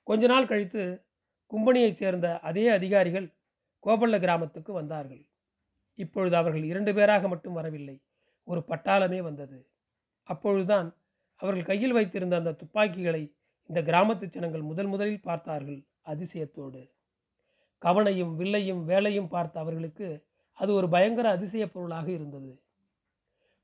கொஞ்ச 0.02 0.26
நாள் 0.26 0.46
கழித்து 0.46 0.82
கும்பனியைச் 1.52 1.98
சேர்ந்த 2.00 2.38
அதே 2.38 2.68
அதிகாரிகள் 2.68 3.26
கோபல்ல 3.84 4.18
கிராமத்துக்கு 4.20 4.72
வந்தார்கள். 4.72 5.22
இப்பொழுது 5.94 6.36
அவர்கள் 6.36 6.64
இரண்டு 6.64 6.94
பேராக 6.94 7.28
மட்டும் 7.28 7.52
வரவில்லை. 7.52 8.00
ஒரு 8.44 8.64
பட்டாளமே 8.68 9.22
வந்தது. 9.22 9.68
அப்பொழுதுதான் 10.22 10.96
அவர்கள் 11.36 11.64
கையில் 11.64 11.92
வைத்திருந்த 11.92 12.36
அந்த 12.36 12.52
துப்பாக்கிகளை 12.52 13.34
இந்த 13.66 13.82
கிராமத்து 13.82 14.24
ஜனங்கள் 14.24 14.62
முதல் 14.62 14.86
முதலில் 14.86 15.20
பார்த்தார்கள் 15.20 15.86
அதிசயத்தோடு. 16.04 16.90
கவனையும் 17.78 18.36
வில்லையும் 18.38 18.84
வேலையும் 18.84 19.28
பார்த்த 19.28 19.60
அவர்களுக்கு 19.60 20.26
அது 20.52 20.74
ஒரு 20.74 20.88
பயங்கர 20.88 21.30
அதிசய 21.30 21.70
பொருளாக 21.70 22.10
இருந்தது. 22.10 22.62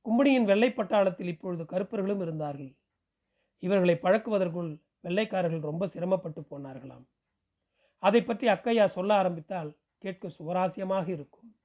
கும்பனியின் 0.05 0.45
வெள்ளை 0.45 0.71
பட்டாளத்தில் 0.71 1.27
இப்பொழுது 1.27 1.65
கருப்பர்களும் 1.65 2.21
இருந்தார்கள். 2.21 2.77
இவர்களை 3.59 3.95
பழக்குவதற்குள் 3.95 4.81
வெள்ளைக்காரர்கள் 5.01 5.61
ரொம்ப 5.61 5.87
சிரமப்பட்டு 5.87 6.41
போனார்களாம். 6.51 7.07
அதை 7.99 8.23
பற்றி 8.23 8.49
அக்கையா 8.49 8.85
சொல்ல 8.85 9.15
ஆரம்பித்தால் 9.15 9.77
கேட்க 9.99 10.29
சுவராசியமாக 10.39 11.09
இருக்கும். 11.09 11.60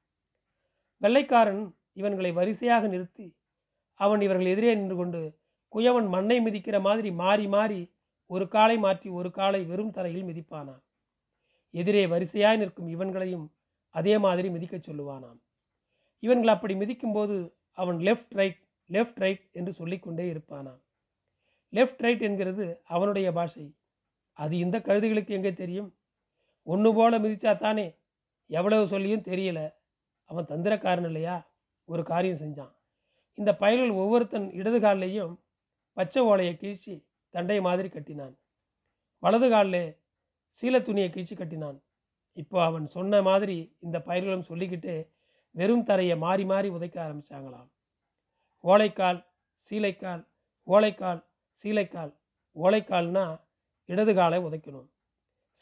வெள்ளைக்காரன் 1.05 1.75
இவன்களை 1.93 2.31
வரிசையாக 2.31 2.87
நிறுத்தி 2.87 3.37
அவன் 3.93 4.21
இவர்கள் 4.21 4.45
எதிரே 4.45 4.75
நின்று 4.75 4.95
கொண்டு 4.95 5.39
குயவன் 5.73 6.07
மண்ணை 6.07 6.39
மிதிக்கிற 6.45 6.81
மாதிரி 6.81 7.11
மாறி 7.11 7.47
மாறி 7.47 7.93
ஒரு 8.25 8.47
காலை 8.47 8.77
மாற்றி 8.77 9.09
ஒரு 9.09 9.31
காலை 9.31 9.63
வெறும் 9.63 9.91
தரையில் 9.91 10.27
மிதிப்பானான் 10.27 10.83
எதிரே 11.73 12.05
வரிசையாய் 12.05 12.57
நிற்கும் 12.57 12.87
இவன்களையும் 12.87 13.53
அதே 13.89 14.17
மாதிரி 14.17 14.49
மிதிக்கச் 14.49 14.87
சொல்லுவானாம். 14.87 15.39
இவன்கள் 16.19 16.47
அப்படி 16.47 16.73
மிதிக்கும்போது 16.73 17.53
அவன் 17.71 17.97
லெஃப்ட் 17.99 18.33
ரைட் 18.33 18.59
லெஃப்ட் 18.89 19.15
ரைட் 19.15 19.49
என்று 19.51 19.73
சொல்லிக்கொண்டே 19.73 20.33
இருப்பானாம். 20.33 20.81
லெஃப்ட் 21.73 21.97
ரைட் 21.97 22.21
என்கிறது 22.21 22.81
அவனுடைய 22.83 23.31
பாஷை. 23.31 23.75
அது 24.33 24.57
இந்த 24.57 24.79
கழுதுகளுக்கு 24.79 25.29
எங்கே 25.29 25.53
தெரியும்? 25.53 25.97
ஒன்று 26.63 26.93
போல 26.93 27.19
மிதிச்சா 27.19 27.57
தானே 27.57 27.99
எவ்வளவு 28.45 28.87
சொல்லியும் 28.87 29.21
தெரியல. 29.21 29.74
அவன் 30.25 30.45
தந்திரக்காரன் 30.45 31.03
இல்லையா? 31.03 31.53
ஒரு 31.85 32.03
காரியம் 32.03 32.37
செஞ்சான். 32.37 32.73
இந்த 33.33 33.55
பயல்கள் 33.55 33.89
ஒவ்வொருத்தன் 33.89 34.51
இடது 34.51 34.79
காலிலையும் 34.79 35.41
பச்சை 35.93 36.21
ஓலையை 36.21 36.57
கீழ்ச்சி 36.57 37.07
தண்டை 37.29 37.61
மாதிரி 37.61 37.89
கட்டினான். 37.89 38.37
வலது 39.19 39.49
காலில் 39.49 40.01
சீல 40.61 40.81
துணியை 40.81 41.09
கீழ்ச்சி 41.09 41.35
கட்டினான். 41.35 41.83
இப்போ 42.33 42.63
அவன் 42.65 42.87
சொன்ன 42.87 43.21
மாதிரி 43.21 43.77
இந்த 43.79 43.99
பயல்களும் 43.99 44.47
சொல்லிக்கிட்டு 44.47 45.09
வெறும் 45.51 45.83
தரையை 45.83 46.17
மாறி 46.17 46.45
மாறி 46.45 46.69
உதைக்க 46.69 46.97
ஆரம்பிச்சாங்களாம். 47.05 47.69
ஓலைக்கால் 48.59 49.25
சீலைக்கால் 49.53 50.27
ஓலைக்கால் 50.63 51.21
சீலைக்கால் 51.49 52.19
ஓலைக்கால்னா 52.55 53.41
இடது 53.85 54.13
காலை 54.13 54.39
உதைக்கணும். 54.39 54.89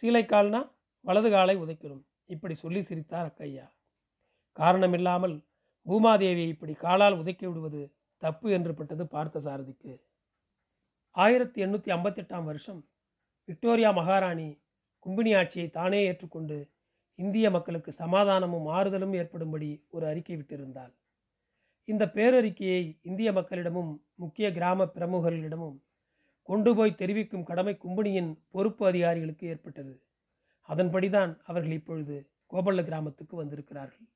சீலைக்கால்னா 0.01 0.71
வலது 1.01 1.29
காலை 1.29 1.57
உதைக்கணும். 1.57 2.03
இப்படி 2.25 2.53
சொல்லி 2.53 2.81
சிரித்தார் 2.81 3.27
அக்கையா 3.27 3.72
காரணமில்லாமல் 4.53 5.35
பூமாதேவியை 5.85 6.47
இப்படி 6.47 6.73
காலால் 6.73 7.19
உதைக்கி 7.21 7.45
விடுவது 7.47 7.81
தப்பு 8.17 8.51
என்று 8.51 8.73
பட்டது 8.73 9.07
பார்த்த 9.07 9.39
சாரதிக்கு 9.39 9.93
ஆயிரத்தி 11.11 11.59
எண்ணூற்றி 11.61 11.89
ஐம்பத்தெட்டாம் 11.91 12.43
வருஷம் 12.43 12.81
விக்டோரியா 13.47 13.93
மகாராணி 13.93 14.49
கும்பினி 15.05 15.31
ஆட்சியை 15.37 15.69
தானே 15.69 15.99
ஏற்றுக்கொண்டு 16.05 16.57
இந்திய 17.15 17.49
மக்களுக்கு 17.51 17.91
சமாதானமும் 17.91 18.67
ஆறுதலும் 18.67 19.13
ஏற்படும்படி 19.13 19.69
ஒரு 19.89 20.05
அறிக்கை 20.07 20.35
விட்டிருந்தாள். 20.37 20.93
இந்த 21.87 22.03
பேரறிக்கையை 22.05 22.99
இந்திய 23.01 23.31
மக்களிடமும் 23.31 23.91
முக்கிய 24.15 24.51
கிராம 24.51 24.85
பிரமுகர்களிடமும் 24.85 25.77
கொண்டு 26.49 26.75
போய் 26.75 26.99
தெரிவிக்கும் 27.01 27.43
கடமை 27.43 27.73
கும்பினியின் 27.83 28.31
பொறுப்பு 28.49 28.83
அதிகாரிகளுக்கு 28.87 29.47
ஏற்பட்டது. 29.47 29.93
அதன்படிதான் 30.69 31.31
அவர்கள் 31.43 31.71
இப்பொழுது 31.71 32.15
கோபல்ல 32.51 32.83
கிராமத்துக்கு 32.83 33.35
வந்திருக்கிறார்கள். 33.35 34.07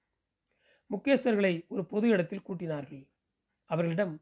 முக்கியஸ்தர்களை 0.90 1.54
ஒரு 1.68 1.84
பொது 1.86 2.08
இடத்தில் 2.10 2.46
கூட்டினார்கள். 2.48 3.04
அவர்களிடம் 3.70 4.14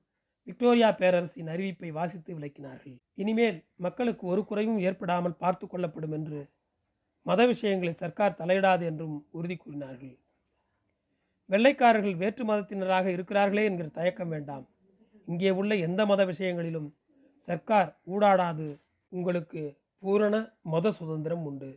விக்டோரியா 0.47 0.89
பேரரசின் 0.91 1.49
அறிவிப்பை 1.53 1.89
வாசித்து 1.91 2.31
விளக்கினார்கள். 2.37 2.95
இனிமேல் 3.13 3.57
மக்களுக்கு 3.75 4.27
ஒரு 4.27 4.45
குறைவும் 4.45 4.83
ஏற்படாமல் 4.87 5.39
பார்த்து 5.43 5.67
கொள்ளப்படும் 5.67 6.11
என்று 6.11 6.39
மத 7.21 7.41
விஷயங்களில் 7.45 7.99
சர்க்கார் 8.01 8.39
தலையிடாது 8.41 8.81
என்றும் 8.81 9.15
உறுதி 9.31 9.55
கூறினார்கள். 9.55 10.15
வெள்ளைக்காரர்கள் 11.49 12.15
வேற்று 12.15 12.43
மதத்தினராக 12.45 13.07
இருக்கிறார்களே 13.15 13.63
என்கிற 13.63 13.87
தயக்கம் 13.87 14.29
வேண்டாம். 14.29 14.65
இங்கே 15.27 15.51
உள்ள 15.51 15.75
எந்த 15.87 16.01
மத 16.05 16.21
விஷயங்களிலும் 16.25 16.89
சர்க்கார் 17.47 17.89
ஊடாடாது. 18.13 18.67
உங்களுக்கு 19.11 19.61
பூரண 20.03 20.35
மத 20.73 20.91
சுதந்திரம் 20.91 21.43
உண்டு. 21.45 21.71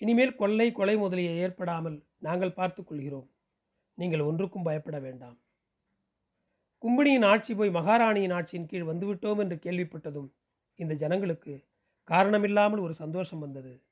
இனிமேல் 0.00 0.34
கொள்ளை 0.34 0.68
கொலை 0.72 0.96
முதலிய 0.96 1.30
ஏற்படாமல் 1.44 1.98
நாங்கள் 2.18 2.56
பார்த்து 2.58 2.84
கொள்கிறோம். 2.84 3.28
நீங்கள் 3.98 4.20
ஒன்றுக்கும் 4.20 4.62
பயப்பட 4.62 4.98
வேண்டாம். 4.98 5.36
கும்பினியின் 6.82 7.26
ஆட்சி 7.26 7.54
போய் 7.54 7.70
மகாராணியின் 7.70 8.32
ஆட்சியின் 8.32 8.66
கீழ் 8.66 8.90
வந்துவிட்டோம் 8.90 9.38
என்று 9.38 9.56
கேள்விப்பட்டதும் 9.56 10.30
இந்த 10.78 10.94
ஜனங்களுக்கு 10.94 11.64
காரணமில்லாமல் 12.04 12.80
ஒரு 12.80 12.94
சந்தோஷம் 12.94 13.38
வந்தது. 13.38 13.82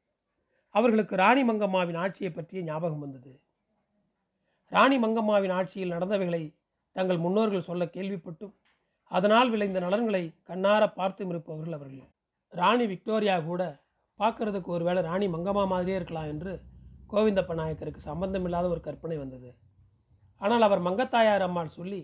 அவர்களுக்கு 0.75 1.17
ராணி 1.17 1.43
மங்கம்மாவின் 1.43 1.97
ஆட்சியை 1.97 2.31
பற்றிய 2.33 2.63
ஞாபகம் 2.63 2.99
வந்தது. 2.99 3.33
ராணி 4.73 4.97
மங்கம்மாவின் 4.99 5.53
ஆட்சியில் 5.53 5.95
நடந்தவைகளை 5.95 6.43
தங்கள் 6.97 7.19
முன்னோர்கள் 7.19 7.69
சொல்ல 7.71 7.85
கேள்விப்பட்டும். 7.85 8.55
அதனால் 9.11 9.51
விளைந்த 9.51 9.81
நலன்களை 9.81 10.35
கண்ணார 10.49 10.83
பார்த்தும் 10.93 11.29
இருப்பவர்கள் 11.29 11.73
அவர்கள். 11.73 12.11
ராணி 12.53 12.87
விக்டோரியா 12.87 13.45
கூட 13.45 13.63
பார்க்கறதுக்கு 14.21 14.67
ஒருவேளை 14.67 15.03
ராணி 15.03 15.27
மங்கம்மா 15.29 15.65
மாதிரியே 15.67 15.97
இருக்கலாம் 15.97 16.25
என்று 16.25 16.53
கோவிந்தப்ப 17.11 17.55
நாயக்கருக்கு 17.55 18.09
சம்பந்தமில்லாத 18.11 18.69
ஒரு 18.69 18.81
கற்பனை 18.81 19.17
வந்தது. 19.17 19.51
ஆனால் 20.43 20.67
அவர் 20.67 20.87
மங்கத்தாயார் 20.89 21.45
அம்மாள் 21.47 21.77
சொல்லி 21.79 22.01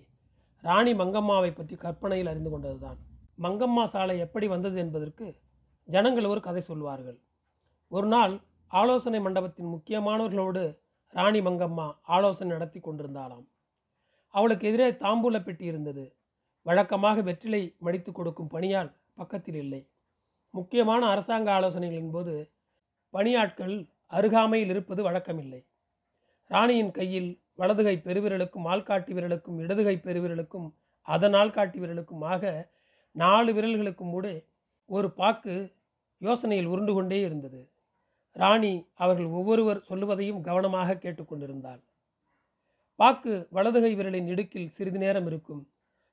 ராணி 0.64 0.92
மங்கம்மாவை 0.92 1.50
பற்றி 1.54 1.75
கற்பனையில் 1.76 2.30
அறிந்து 2.33 2.50
கொண்டதுதான். 2.50 2.99
மங்கம்மா 3.45 3.85
சாலை 3.85 4.14
எப்படி 4.25 4.47
வந்தது 4.47 4.76
என்பதற்கு 4.85 5.26
ஜனங்கள் 5.88 6.30
ஒரு 6.33 6.40
கதை 6.47 6.62
சொல்வார்கள். 6.62 7.18
ஒரு 7.92 8.07
நாள் 8.07 8.35
ஆலோசனை 8.71 9.21
மண்டபத்தின் 9.21 9.71
முக்கியமானவர்களோடு 9.75 10.62
ராணி 11.14 11.40
மங்கம்மா 11.40 11.87
ஆலோசனை 12.16 12.50
நடத்தி 12.57 12.80
கொண்டிருந்தாளாம். 12.80 13.47
அவளுக்கு 14.35 14.64
எதிரே 14.71 14.88
தாம்பூல 15.04 15.37
பெட்டி 15.45 15.64
இருந்தது. 15.64 16.04
வழக்கமாக 16.66 17.21
வெற்றிலை 17.28 17.62
மடித்து 17.78 18.11
கொடுக்கும் 18.12 18.52
பணியால் 18.54 18.90
பக்கத்தில் 19.14 19.59
இல்லை. 19.64 19.83
முக்கியமான 20.54 21.02
அரசாங்க 21.07 21.49
ஆலோசனைகளின் 21.59 22.12
போது 22.16 22.35
பணியாட்கள் 23.14 23.76
அருகாமையில் 24.18 24.73
இருப்பது 24.75 25.00
வழக்கமில்லை. 25.09 25.61
ராணியின் 26.50 26.92
கையில் 26.99 27.30
வலதுகை 27.59 27.97
பெருவிரலுக்கும் 27.97 28.67
ஆள்காட்டி 28.73 29.12
விரலுக்கும் 29.12 29.59
இடதுகை 29.59 29.97
பெருவிரலுக்கும் 29.97 30.69
அதன் 31.03 31.33
ஆள்காட்டி 31.33 31.79
விரலுக்கும் 31.79 32.21
ஆக 32.21 32.71
நாலு 33.12 33.53
விரல்களுக்கும் 33.53 34.11
கூட 34.11 34.45
ஒரு 34.87 35.11
பாக்கு 35.11 35.55
யோசனையில் 36.19 36.65
உருண்டு 36.65 36.95
கொண்டே 36.95 37.21
இருந்தது. 37.21 37.61
ராணி 38.33 38.87
அவர்கள் 38.95 39.27
ஒவ்வொருவர் 39.27 39.81
சொல்லுவதையும் 39.88 40.41
கவனமாக 40.41 40.95
கேட்டுக்கொண்டிருந்தாள் 40.95 41.83
பாக்கு 42.97 43.49
வலதுகை 43.50 43.97
விரலின் 43.97 44.27
இடுக்கில் 44.27 44.67
சிறிது 44.67 44.99
நேரம் 44.99 45.27
இருக்கும். 45.27 45.69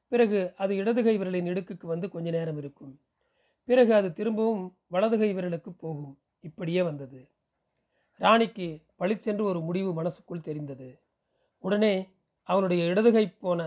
பிறகு 0.07 0.53
அது 0.57 0.75
இடதுகை 0.75 1.17
விரலின் 1.17 1.49
இடுக்குக்கு 1.51 1.85
வந்து 1.85 2.09
கொஞ்ச 2.09 2.29
நேரம் 2.29 2.57
இருக்கும். 2.57 2.99
பிறகு 3.63 3.93
அது 3.93 4.13
திரும்பவும் 4.13 4.77
வலதுகை 4.87 5.33
விரலுக்கு 5.35 5.69
போகும். 5.69 6.17
இப்படியே 6.39 6.81
வந்தது. 6.81 7.29
ராணிக்கு 8.19 8.67
பளிச்சென்று 8.95 9.43
ஒரு 9.43 9.59
முடிவு 9.59 9.93
மனசுக்குள் 9.93 10.41
தெரிந்தது. 10.41 10.89
உடனே 11.65 11.93
அவளுடைய 12.49 12.81
இடதுகை 12.85 13.25
போன 13.43 13.61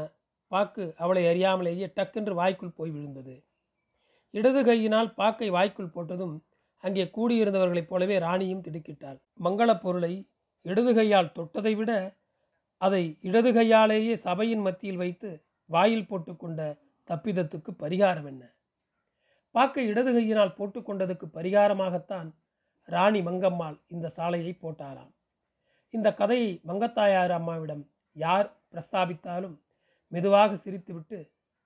பாக்கு 0.53 0.85
அவளை 0.97 1.23
அறியாமலேயே 1.27 1.87
டக்கென்று 1.97 2.35
வாய்க்குள் 2.35 2.77
போய் 2.77 2.91
விழுந்தது. 2.91 3.35
இடது 4.35 4.61
கையினால் 4.65 5.11
பாக்கை 5.15 5.49
வாய்க்குள் 5.51 5.95
போட்டதும் 5.95 6.37
அங்கே 6.85 7.05
கூடியிருந்தவர்களைப் 7.17 7.91
போலவே 7.91 8.17
ராணியும் 8.19 8.65
திடுக்கிட்டாள். 8.67 9.19
மங்களப் 9.45 9.83
பொருளை 9.83 10.13
இடது 10.65 10.93
கையால் 10.95 11.35
தொட்டதை 11.37 11.73
விட 11.77 11.93
அதை 12.81 13.03
இடது 13.21 13.51
கையாலேயே 13.53 14.15
சபையின் 14.17 14.63
மத்தியில் 14.63 14.97
வைத்து 14.97 15.31
வாயில் 15.71 16.09
போட்டுக்கொண்ட 16.11 16.61
தப்பிதத்துக்கு 17.09 17.71
பரிகாரம் 17.83 18.29
என்ன? 18.31 18.43
பாக்கை 19.55 19.85
இடது 19.87 20.11
கையினால் 20.13 20.57
போட்டுக்கொண்டதுக்கு 20.59 21.27
பரிகாரமாகத்தான் 21.37 22.29
ராணி 22.89 23.21
மங்கம்மாள் 23.21 23.79
இந்த 23.87 24.07
சாலையை 24.09 24.53
போட்டாராம் 24.63 25.13
இந்த 25.95 26.09
கதையை 26.15 26.51
மங்கத்தாயார் 26.69 27.33
அம்மாவிடம் 27.39 27.85
யார் 28.17 28.49
பிரஸ்தாபித்தாலும் 28.73 29.57
மெதுவாக 30.13 30.57
சிரித்துவிட்டு 30.65 31.19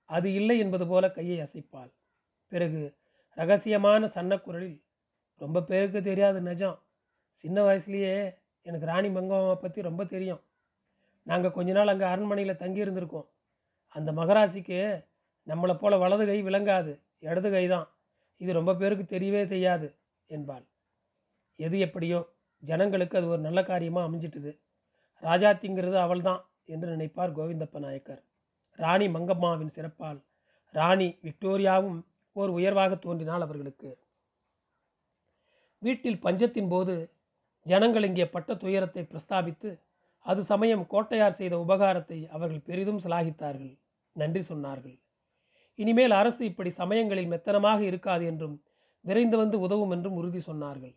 அது 0.09 0.27
இல்லை 0.33 0.55
என்பது 0.63 0.85
போல 0.87 1.05
கையை 1.11 1.37
அசைப்பாள். 1.45 1.91
பிறகு 2.51 2.81
ரகசியமான 3.37 4.09
சன்னக்குரலில் 4.15 4.79
ரொம்ப 5.41 5.61
பேருக்கு 5.69 5.99
தெரியாது 6.01 6.39
நிஜம். 6.41 6.77
சின்ன 7.43 7.57
வயசுலேயே 7.67 8.15
எனக்கு 8.65 8.85
ராணி 8.91 9.09
மங்கம்மாவை 9.09 9.55
பற்றி 9.61 9.79
ரொம்ப 9.89 10.01
தெரியும். 10.05 10.41
நாங்கள் 11.27 11.55
கொஞ்ச 11.57 11.71
நாள் 11.71 11.91
அங்கே 11.93 12.05
அரண்மனையில் 12.05 12.61
தங்கி 12.61 12.83
இருந்திருக்கோம். 12.85 13.27
அந்த 13.95 14.09
மகராசிக்கு 14.19 14.79
நம்மளை 15.47 15.75
போல 15.81 15.97
வலது 16.03 16.25
கை 16.29 16.37
விளங்காது 16.43 16.93
இடது 17.27 17.49
கை 17.55 17.65
தான். 17.67 17.87
இது 18.41 18.51
ரொம்ப 18.59 18.71
பேருக்கு 18.75 19.05
தெரியவே 19.15 19.41
தெரியாது 19.53 19.87
என்பாள். 20.29 20.65
எது 21.59 21.77
எப்படியோ 21.87 22.19
ஜனங்களுக்கு 22.63 23.15
அது 23.19 23.27
ஒரு 23.33 23.41
நல்ல 23.47 23.59
காரியமாக 23.63 24.07
அமைஞ்சிட்டுது. 24.09 24.51
ராஜாத்திங்கிறது 25.23 25.97
அவள்தான் 26.05 26.41
என்று 26.73 26.87
நினைப்பார் 26.95 27.35
கோவிந்தப்ப 27.37 27.79
நாயக்கர். 27.85 28.21
ராணி 28.79 29.07
மங்கம்மாவின் 29.15 29.73
சிறப்பால் 29.75 30.19
ராணி 30.73 31.07
விக்டோரியாவும் 31.25 31.99
ஓர் 32.35 32.51
உயர்வாக 32.57 32.93
தோன்றினாள் 33.05 33.45
அவர்களுக்கு. 33.45 33.89
வீட்டில் 35.81 36.23
பஞ்சத்தின் 36.25 36.71
போது 36.73 36.93
ஜனங்கள் 37.65 38.07
இங்கே 38.07 38.25
பட்ட 38.35 38.51
துயரத்தை 38.61 39.03
பிரஸ்தாபித்து 39.11 39.69
அது 40.25 40.41
சமயம் 40.51 40.83
கோட்டையார் 40.91 41.37
செய்த 41.39 41.55
உபகாரத்தை 41.63 42.19
அவர்கள் 42.35 42.67
பெரிதும் 42.67 43.01
சலாகித்தார்கள். 43.05 43.73
நன்றி 44.15 44.41
சொன்னார்கள். 44.49 44.97
இனிமேல் 45.79 46.15
அரசு 46.19 46.41
இப்படி 46.51 46.71
சமயங்களில் 46.81 47.31
மெத்தனமாக 47.33 47.79
இருக்காது 47.89 48.23
என்றும் 48.31 48.55
விரைந்து 49.05 49.37
வந்து 49.41 49.57
உதவும் 49.59 49.93
என்றும் 49.95 50.17
உறுதி 50.19 50.41
சொன்னார்கள். 50.49 50.93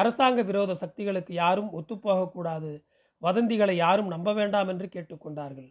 அரசாங்க 0.00 0.40
விரோத 0.48 0.72
சக்திகளுக்கு 0.82 1.32
யாரும் 1.42 1.70
ஒத்துப்போகக்கூடாது. 1.78 2.70
வதந்திகளை 3.22 3.74
யாரும் 3.84 4.12
நம்ப 4.14 4.32
வேண்டாம் 4.38 4.70
என்று 4.72 4.86
கேட்டுக்கொண்டார்கள். 4.94 5.70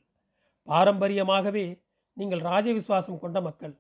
பாரம்பரியமாகவே 0.68 1.66
நீங்கள் 2.18 2.46
ராஜ 2.52 2.68
விசுவாசம் 2.78 3.22
கொண்ட 3.24 3.38
மக்கள். 3.48 3.74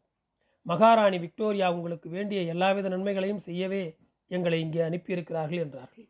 மகாராணி 0.65 1.17
விக்டோரியா 1.23 1.67
உங்களுக்கு 1.77 2.07
வேண்டிய 2.09 2.39
எல்லாவித 2.53 2.89
நன்மைகளையும் 2.93 3.45
செய்யவே 3.47 3.83
எங்களை 4.31 4.59
இங்கே 4.65 4.81
அனுப்பியிருக்கிறார்கள் 4.89 5.63
என்றார்கள். 5.65 6.07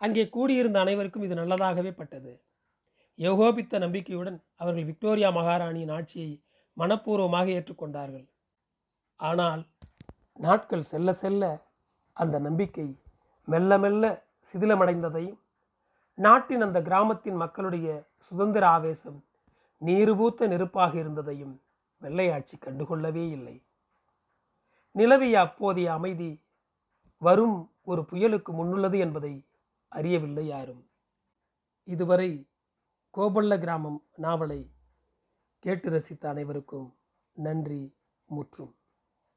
அங்கே 0.00 0.24
கூடியிருந்த 0.36 0.78
அனைவருக்கும் 0.84 1.24
இது 1.26 1.34
நல்லதாகவே 1.40 1.92
பட்டது. 2.00 2.32
யோகோபித்த 3.18 3.78
நம்பிக்கையுடன் 3.84 4.38
அவர்கள் 4.62 4.88
விக்டோரியா 4.90 5.30
மகாராணியின் 5.38 5.94
ஆட்சியை 5.96 6.30
மனப்பூர்வமாக 6.76 7.48
ஏற்றுக்கொண்டார்கள். 7.58 8.26
ஆனால் 9.20 9.62
நாட்கள் 10.44 10.88
செல்ல 10.92 11.12
செல்ல 11.22 11.44
அந்த 12.16 12.36
நம்பிக்கை 12.46 12.88
மெல்ல 13.48 13.78
மெல்ல 13.78 14.26
சிதிலமடைந்ததையும் 14.52 15.38
நாட்டின் 16.14 16.60
அந்த 16.60 16.82
கிராமத்தின் 16.82 17.34
மக்களுடைய 17.34 18.08
சுதந்திர 18.18 18.68
ஆவேசம் 18.68 19.24
நீருபூத்த 19.84 20.48
நெருப்பாக 20.48 20.94
இருந்ததையும் 20.94 21.62
வெள்ளையாட்சி 22.02 22.52
கண்டுகொள்ளவே 22.60 23.30
இல்லை. 23.30 23.62
நிலவிய 24.92 25.40
அப்போதைய 25.40 25.92
அமைதி 25.92 26.42
வரும் 27.18 27.72
ஒரு 27.84 28.02
புயலுக்கு 28.02 28.52
முன்னுள்ளது 28.52 28.98
என்பதை 28.98 29.46
அறியவில்லை 29.88 30.46
யாரும். 30.46 30.90
இதுவரை 31.84 32.48
கோபல்ல 33.14 33.58
கிராமம் 33.58 34.02
நாவலை 34.16 34.70
கேட்டு 35.58 35.90
ரசித்த 35.90 36.28
அனைவருக்கும் 36.28 36.96
நன்றி 37.32 37.96
முற்றும். 38.24 38.77